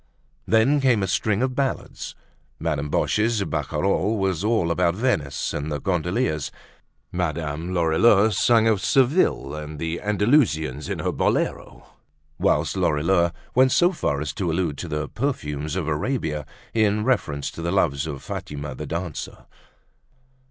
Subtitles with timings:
[0.47, 2.15] Then came a string of ballads;
[2.57, 6.51] Madame Boche's barcarolle was all about Venice and the gondoliers;
[7.11, 11.85] Madame Lorilleux sang of Seville and the Andalusians in her bolero;
[12.39, 17.51] whilst Lorilleux went so far as to allude to the perfumes of Arabia, in reference
[17.51, 19.45] to the loves of Fatima the dancer.